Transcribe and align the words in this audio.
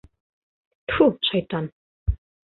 Тфү, 0.91 1.07
шайтан! 1.29 1.69